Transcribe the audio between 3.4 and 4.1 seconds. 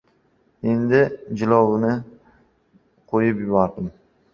yubordim.